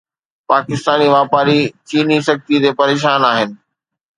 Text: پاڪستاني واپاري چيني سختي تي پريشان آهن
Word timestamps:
پاڪستاني 0.51 1.07
واپاري 1.15 1.59
چيني 1.89 2.17
سختي 2.27 2.55
تي 2.63 2.69
پريشان 2.79 3.21
آهن 3.31 3.49